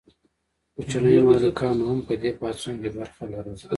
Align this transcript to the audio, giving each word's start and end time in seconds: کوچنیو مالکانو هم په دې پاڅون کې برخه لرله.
کوچنیو 0.73 1.25
مالکانو 1.27 1.83
هم 1.89 1.99
په 2.07 2.13
دې 2.21 2.31
پاڅون 2.39 2.75
کې 2.81 2.89
برخه 2.97 3.23
لرله. 3.31 3.67